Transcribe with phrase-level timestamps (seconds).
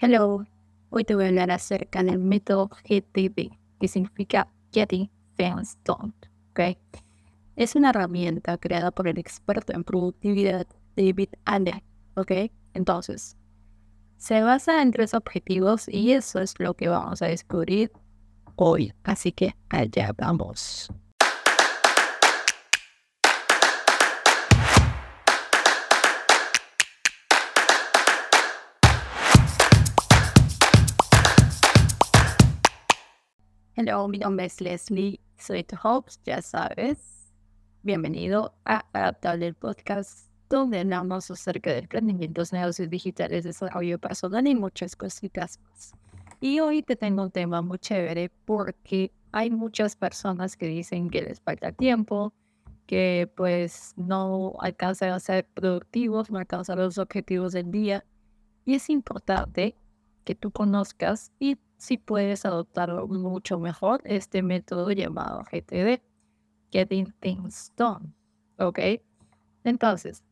[0.00, 0.44] Hello,
[0.90, 6.12] hoy te voy a hablar acerca del método GTD, que significa Getting Things Done.
[6.50, 6.76] ¿okay?
[7.54, 11.80] Es una herramienta creada por el experto en productividad David Allen.
[12.16, 12.32] ¿ok?
[12.74, 13.36] Entonces,
[14.16, 17.92] se basa en tres objetivos y eso es lo que vamos a descubrir
[18.56, 18.92] hoy.
[19.04, 20.90] Así que allá vamos.
[33.76, 37.32] Hello, mi nombre es Leslie, soy tu host, ya sabes.
[37.82, 44.94] Bienvenido a Adaptable Podcast, donde hablamos acerca de emprendimientos, negocios digitales, desarrollo personal y muchas
[44.94, 45.90] cositas más.
[46.40, 51.22] Y hoy te tengo un tema muy chévere porque hay muchas personas que dicen que
[51.22, 52.32] les falta tiempo,
[52.86, 58.04] que pues no alcanzan a ser productivos, no alcanzan los objetivos del día.
[58.64, 59.76] Y es importante
[60.22, 66.00] que tú conozcas y si puedes adoptar mucho mejor este método llamado GTD,
[66.72, 68.14] Getting Things Done.
[68.58, 68.78] ¿Ok?
[69.64, 70.24] Entonces,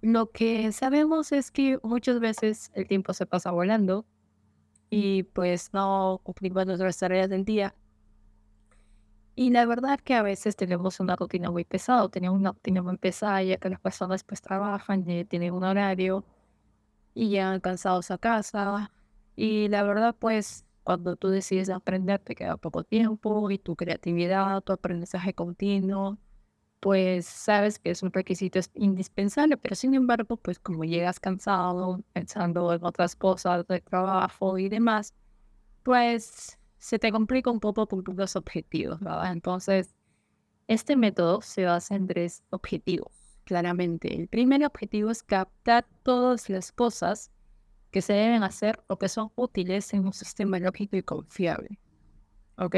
[0.00, 4.06] lo que sabemos es que muchas veces el tiempo se pasa volando
[4.88, 7.74] y pues no cumplimos nuestras tareas del día.
[9.34, 12.96] Y la verdad que a veces tenemos una rutina muy pesada, tenemos una rutina muy
[12.96, 16.24] pesada ya que las personas pues trabajan, y tienen un horario
[17.12, 18.90] y llegan cansados a casa
[19.36, 24.62] y la verdad, pues, cuando tú decides aprender, te queda poco tiempo y tu creatividad,
[24.62, 26.18] tu aprendizaje continuo,
[26.80, 32.72] pues sabes que es un requisito indispensable, pero sin embargo, pues como llegas cansado, pensando
[32.72, 35.14] en otras cosas de trabajo y demás,
[35.82, 39.32] pues se te complica un poco cumplir los objetivos, ¿verdad?
[39.32, 39.94] Entonces,
[40.68, 43.12] este método se basa en tres objetivos,
[43.44, 44.14] claramente.
[44.14, 47.32] El primer objetivo es captar todas las cosas
[47.90, 51.78] que se deben hacer o que son útiles en un sistema lógico y confiable.
[52.56, 52.76] ¿Ok?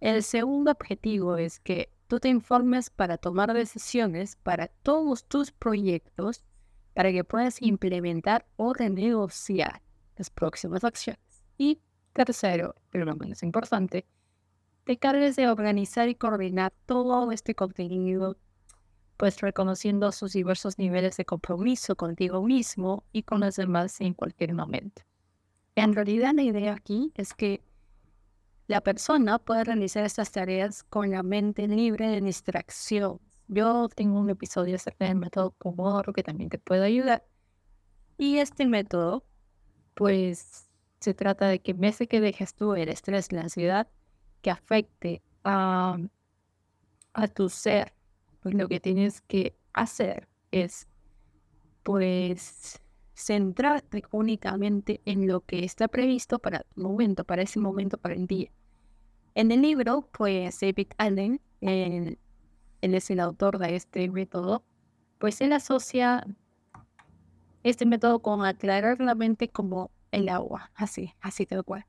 [0.00, 6.44] El segundo objetivo es que tú te informes para tomar decisiones para todos tus proyectos
[6.94, 9.82] para que puedas implementar o renegociar
[10.16, 11.44] las próximas acciones.
[11.56, 11.80] Y
[12.12, 14.06] tercero, pero no menos importante,
[14.84, 18.36] te cargues de organizar y coordinar todo este contenido
[19.20, 24.54] pues reconociendo sus diversos niveles de compromiso contigo mismo y con los demás en cualquier
[24.54, 25.02] momento.
[25.74, 27.62] En realidad la idea aquí es que
[28.66, 33.20] la persona pueda realizar estas tareas con la mente libre de distracción.
[33.46, 37.22] Yo tengo un episodio acerca del método Pomodoro que también te puede ayudar.
[38.16, 39.26] Y este método,
[39.92, 43.86] pues, se trata de que en que dejes tú el estrés, la ansiedad,
[44.40, 45.98] que afecte a,
[47.12, 47.92] a tu ser
[48.42, 50.88] pues lo que tienes que hacer es,
[51.82, 52.80] pues,
[53.14, 58.26] centrarte únicamente en lo que está previsto para tu momento, para ese momento, para el
[58.26, 58.50] día.
[59.34, 62.18] En el libro, pues, David Allen, él,
[62.80, 64.64] es el autor de este método,
[65.18, 66.26] pues él asocia
[67.62, 71.86] este método con aclarar la mente como el agua, así, así tal cual.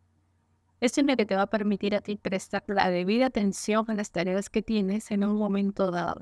[0.81, 3.93] Esto es lo que te va a permitir a ti prestar la debida atención a
[3.93, 6.21] las tareas que tienes en un momento dado.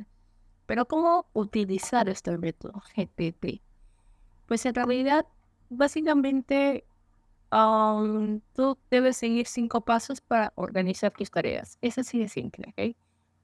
[0.69, 3.59] Pero ¿cómo utilizar este método GTT?
[4.45, 5.25] Pues en realidad,
[5.67, 6.85] básicamente,
[7.49, 11.79] tú debes seguir cinco pasos para organizar tus tareas.
[11.81, 12.95] Es así de simple, ¿ok?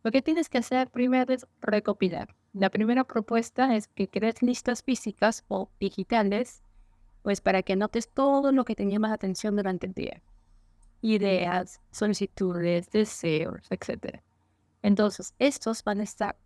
[0.03, 2.35] Lo que tienes que hacer primero es recopilar.
[2.53, 6.61] La primera propuesta es que crees listas físicas o digitales,
[7.23, 10.21] pues para que anotes todo lo que te llama la atención durante el día.
[11.01, 14.21] Ideas, solicitudes, deseos, etc.
[14.83, 16.37] Entonces, estos van a estar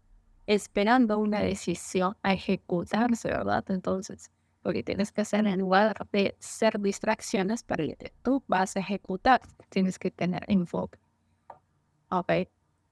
[0.49, 3.63] esperando una decisión a ejecutarse, ¿verdad?
[3.69, 4.31] Entonces,
[4.63, 8.79] lo que tienes que hacer en lugar de ser distracciones para que tú vas a
[8.79, 10.97] ejecutar, tienes que tener enfoque.
[12.09, 12.31] Ok.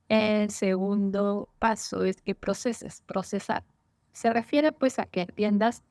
[0.07, 3.63] El segundo paso es que proceses, procesar.
[4.13, 5.81] Se refiere pues a que entiendas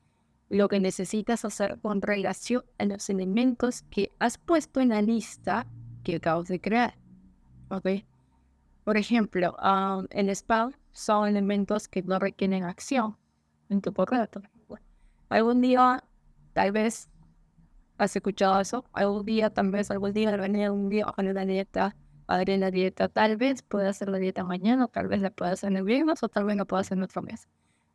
[0.47, 5.67] lo que necesitas hacer con relación a los elementos que has puesto en la lista
[6.05, 6.97] que acabas de crear.
[7.67, 7.89] ¿Ok?
[8.85, 13.17] Por ejemplo, um, en spam son elementos que no requieren acción
[13.69, 14.27] en tu correo.
[15.29, 16.03] Algún día,
[16.53, 17.09] tal vez,
[17.97, 18.85] has escuchado eso.
[18.93, 21.95] Algún día, tal vez, algún día, algún día, hacer la dieta,
[22.27, 23.09] haré la dieta.
[23.09, 26.23] Tal vez pueda hacer la dieta mañana, tal vez la pueda hacer en el viernes,
[26.23, 27.47] o tal vez la pueda hacer en otro mes.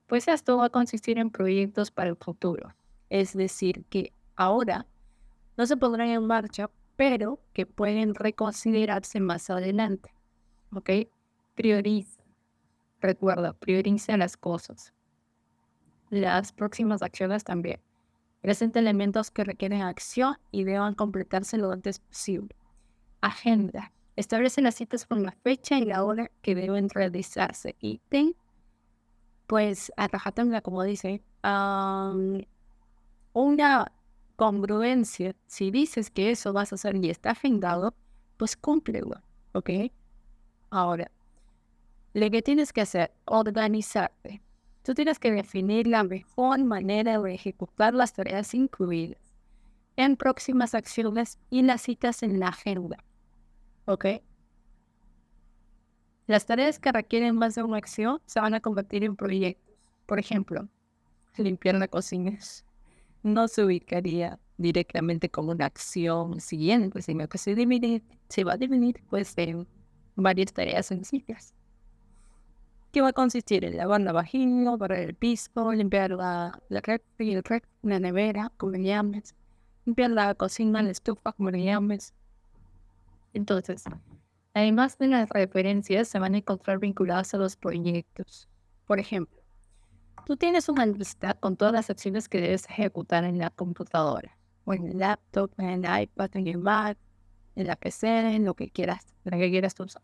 [0.07, 2.75] Pues esto va a consistir en proyectos para el futuro.
[3.11, 4.87] Es decir, que ahora
[5.57, 10.15] no se pondrán en marcha, pero que pueden reconsiderarse más adelante.
[10.75, 10.91] ¿ok?
[11.55, 12.22] Prioriza.
[13.03, 14.95] Recuerda, prioriza las cosas.
[16.09, 17.81] Las próximas acciones también.
[18.41, 22.55] Presenta elementos que requieren acción y deban completarse lo antes posible.
[23.21, 23.93] Agenda.
[24.15, 27.75] Establece las citas con la fecha y la hora que deben realizarse.
[27.81, 28.37] Y ten,
[29.47, 30.09] pues, a
[30.61, 31.23] como dice,
[33.33, 33.93] una
[34.37, 35.35] congruencia.
[35.47, 37.95] Si dices que eso vas a hacer y está agendado,
[38.37, 39.21] pues cúmplelo,
[39.55, 39.71] ¿ok?
[40.71, 41.11] Ahora,
[42.15, 44.43] lo que tienes que hacer, organizarte.
[44.83, 49.19] Tú tienes que definir la mejor manera de ejecutar las tareas incluidas
[49.97, 52.99] en próximas acciones y las citas en la agenda.
[53.85, 54.07] ¿Ok?
[56.27, 59.75] Las tareas que requieren más de una acción se van a convertir en proyectos.
[60.07, 60.69] Por ejemplo,
[61.37, 62.39] limpiar la cocina
[63.23, 68.57] no se ubicaría directamente como una acción siguiente, sino que se, divide, se va a
[68.57, 69.67] dividir pues, en
[70.17, 71.55] varias tareas sencillas.
[72.93, 76.83] ¿Qué va a consistir en lavar la vagina, barrer el piso, limpiar la, la,
[77.83, 79.35] la nevera, como le llames,
[79.87, 82.13] limpiar la cocina, la estufa, como le llames.
[83.33, 83.85] Entonces,
[84.53, 88.47] además de las referencias, se van a encontrar vinculadas a los proyectos.
[88.87, 89.41] Por ejemplo,
[90.27, 94.37] tú tienes una lista con todas las acciones que debes ejecutar en la computadora,
[94.67, 96.99] o en el laptop, en el iPad, en el Mac,
[97.57, 100.03] en la PC, en lo que quieras, en lo que quieras usar.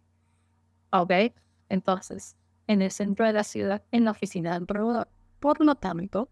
[0.90, 1.12] ¿Ok?
[1.69, 2.35] Entonces,
[2.69, 5.09] en el centro de la ciudad, en la oficina del proveedor.
[5.41, 6.29] Por lo tanto,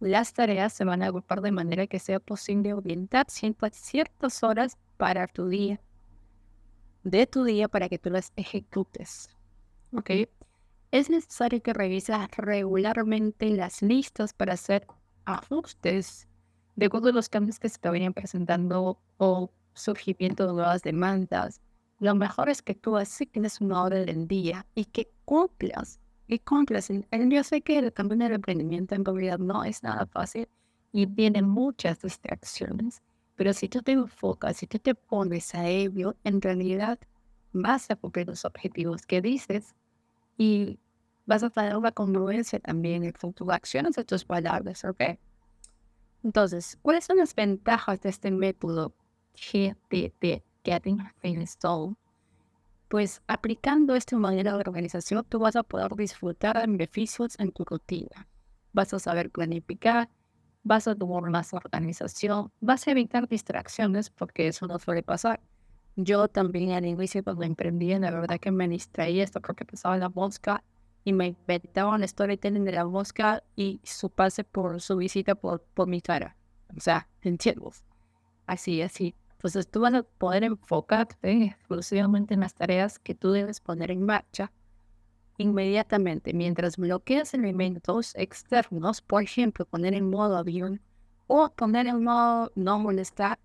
[0.00, 5.28] las tareas se van a agrupar de manera que sea posible orientar ciertas horas para
[5.28, 5.80] tu día,
[7.04, 9.28] de tu día para que tú las ejecutes.
[9.92, 10.10] ¿Ok?
[10.90, 14.86] Es necesario que revises regularmente las listas para hacer
[15.24, 16.26] ajustes
[16.76, 21.60] de acuerdo a los cambios que se te vayan presentando o surgimiento de nuevas demandas
[22.00, 22.96] lo mejor es que tú
[23.32, 26.90] tienes una hora del día y que cumplas, y cumplas.
[27.10, 30.48] Yo sé que también el emprendimiento en realidad no es nada fácil
[30.92, 33.02] y tienen muchas distracciones,
[33.34, 36.98] pero si tú te enfocas, si tú te pones a ello, en realidad
[37.52, 39.74] vas a cumplir los objetivos que dices
[40.36, 40.78] y
[41.26, 45.18] vas a tener una congruencia también en tus acciones y tus palabras, ¿ok?
[46.22, 48.94] Entonces, ¿cuáles son las ventajas de este método
[49.34, 50.42] GTT?
[50.64, 51.96] Getting Installed,
[52.88, 57.64] pues aplicando esta manera de organización, tú vas a poder disfrutar de beneficios en tu
[57.64, 58.26] rutina.
[58.72, 60.08] Vas a saber planificar,
[60.62, 65.40] vas a tener más organización, vas a evitar distracciones porque eso no suele pasar.
[65.96, 70.00] Yo también al inicio cuando emprendí, la verdad que me distraí esto porque pensaba en
[70.00, 70.62] la mosca
[71.04, 75.62] y me inventaba un storytelling de la mosca y su pase por su visita por,
[75.74, 76.36] por mi cara.
[76.76, 77.84] O sea, entiendes.
[78.46, 79.14] Así, así.
[79.38, 84.02] Entonces tú vas a poder enfocarte exclusivamente en las tareas que tú debes poner en
[84.02, 84.50] marcha
[85.36, 86.32] inmediatamente.
[86.32, 90.82] Mientras bloqueas elementos externos, por ejemplo, poner en modo avión
[91.28, 93.38] o poner en modo no molestar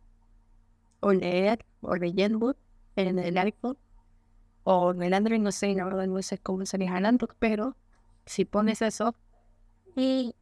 [1.00, 2.58] o leer o leyendo
[2.96, 3.78] en el iPhone
[4.64, 7.78] o en el Android, no sé, la verdad no sé cómo sería el Android, pero
[8.26, 9.16] si pones eso
[9.96, 10.34] y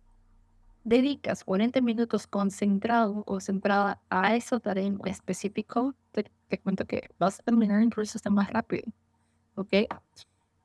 [0.83, 6.25] dedicas 40 minutos concentrado o centrada a esa tarea en específico, te,
[6.59, 8.91] cuento que vas a terminar incluso hasta más rápido.
[9.55, 9.73] ¿Ok?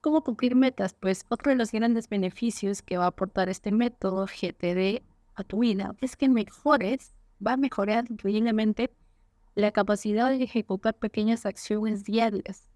[0.00, 0.94] ¿Cómo cumplir metas?
[0.94, 5.02] Pues otro de los grandes beneficios que va a aportar este método GTD
[5.34, 7.14] a tu vida es que mejores,
[7.44, 8.90] va a mejorar increíblemente
[9.54, 12.70] la capacidad de ejecutar pequeñas acciones diarias.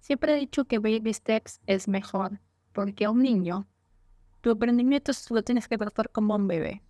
[0.00, 2.40] Siempre he dicho que baby steps es mejor,
[2.72, 3.66] porque a un niño
[4.44, 6.82] tu emprendimiento lo tienes que tratar como un bebé.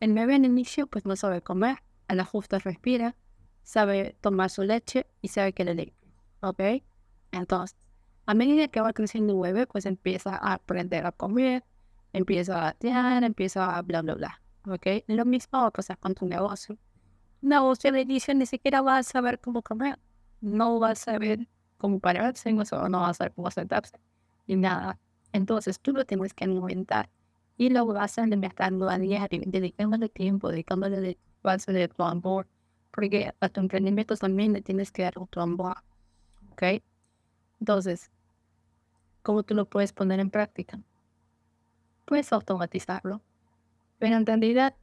[0.00, 3.14] El bebé en inicio pues no sabe comer, a la justa respira,
[3.62, 5.94] sabe tomar su leche y sabe que le leche.
[6.40, 6.62] ¿Ok?
[7.30, 7.76] Entonces,
[8.24, 11.62] a medida que va creciendo el bebé, pues empieza a aprender a comer,
[12.14, 14.40] empieza a gatear, empieza a bla, bla, bla.
[14.66, 15.04] ¿Ok?
[15.06, 15.70] Lo mismo va
[16.00, 16.78] con tu negocio.
[17.42, 19.98] Un negocio de inicio ni siquiera va a saber cómo comer.
[20.40, 21.46] No va a saber
[21.76, 22.64] cómo pararse, no
[23.00, 24.00] va a saber cómo sentarse,
[24.46, 24.98] ni nada.
[25.34, 27.10] Entonces tú lo tienes que inventar
[27.56, 31.18] y lo vas a alimentando a diario, dedicándole tiempo, dedicándole de,
[31.66, 32.46] de tu amor,
[32.92, 35.78] porque a tu emprendimiento también le tienes que dar tu amor.
[36.52, 36.80] ¿Ok?
[37.58, 38.12] Entonces,
[39.24, 40.78] ¿cómo tú lo puedes poner en práctica?
[42.04, 43.20] Puedes automatizarlo.
[43.98, 44.76] Pero en realidad,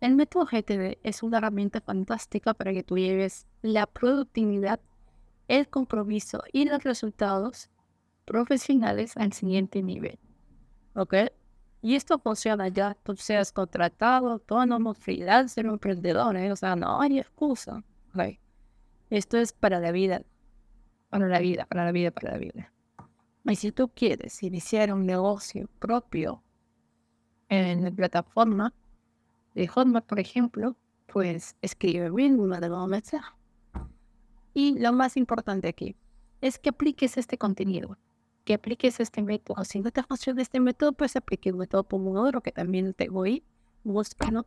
[0.00, 4.80] el método GTD es una herramienta fantástica para que tú lleves la productividad,
[5.48, 7.68] el compromiso y los resultados
[8.28, 10.18] profesionales al siguiente nivel.
[10.94, 11.14] ¿Ok?
[11.80, 16.52] Y esto funciona ya, tú seas contratado, autónomo, freelancer o emprendedor, ¿eh?
[16.52, 17.82] o sea, no hay excusa.
[18.14, 18.38] ¿ok?
[19.10, 20.22] Esto es para la vida,
[21.08, 22.72] para la vida, para la vida, para la vida.
[23.44, 26.42] Y si tú quieres iniciar un negocio propio
[27.48, 28.74] en la plataforma
[29.54, 33.34] de Hotmart, por ejemplo, pues escríbeme en una de los mensajes.
[34.52, 35.96] Y lo más importante aquí
[36.40, 37.96] es que apliques este contenido,
[38.48, 39.62] que apliques este método.
[39.62, 43.44] Si no te funciona este método, pues aplique el método Pomodoro, que también tengo ahí.
[43.84, 44.46] Búscalo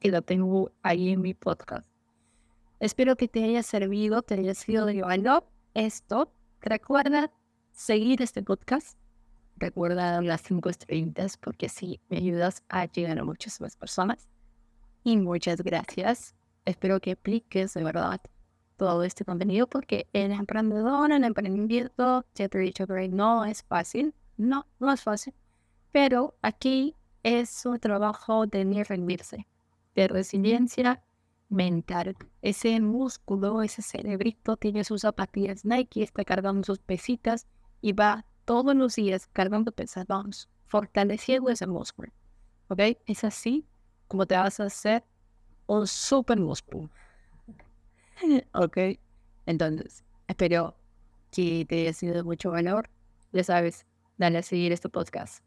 [0.00, 1.84] y lo tengo ahí en mi podcast.
[2.78, 6.32] Espero que te haya servido, te haya sido de valor esto.
[6.60, 7.32] Recuerda
[7.72, 8.96] seguir este podcast.
[9.56, 14.28] Recuerda las cinco estrellitas porque así me ayudas a llegar a muchas más personas.
[15.02, 16.36] Y muchas gracias.
[16.64, 18.20] Espero que apliques de verdad
[18.80, 23.62] todo este contenido porque el emprendedor, el emprendimiento, ya te he dicho que no es
[23.62, 24.14] fácil.
[24.38, 25.34] No, no es fácil.
[25.92, 29.46] Pero aquí es un trabajo de ni rendirse,
[29.94, 31.02] de resiliencia
[31.50, 32.16] mental.
[32.40, 37.46] Ese músculo, ese cerebrito tiene sus zapatillas Nike, está cargando sus pesitas
[37.82, 42.10] y va todos los días cargando pesas, vamos, fortaleciendo ese músculo.
[42.68, 42.80] ¿Ok?
[43.04, 43.66] Es así
[44.08, 45.04] como te vas a hacer
[45.66, 46.88] un super músculo.
[48.54, 48.78] ok.
[49.46, 50.76] Entonces, espero
[51.30, 52.90] que te haya sido de mucho valor.
[53.32, 53.86] Ya sabes,
[54.18, 55.44] dale a seguir este podcast.